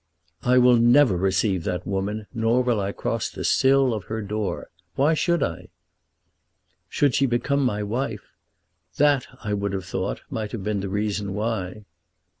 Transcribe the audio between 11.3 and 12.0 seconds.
why."